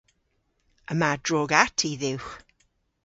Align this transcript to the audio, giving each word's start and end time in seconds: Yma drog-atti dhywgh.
Yma 0.91 1.09
drog-atti 1.25 1.91
dhywgh. 2.01 2.31